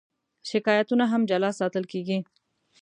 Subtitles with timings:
[0.49, 2.17] شکایتونه هم جلا ساتل کېږي.